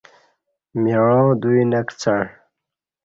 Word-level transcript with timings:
مِعاں 0.81 1.27
دوی 1.41 1.61
نہ 1.71 1.81
کڅݩع 1.87 2.21